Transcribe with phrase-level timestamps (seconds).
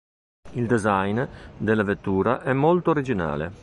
[0.53, 1.23] Il design
[1.55, 3.51] della vettura è molto originale.